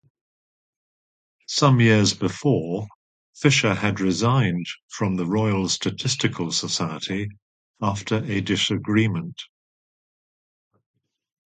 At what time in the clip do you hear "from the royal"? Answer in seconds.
4.89-5.69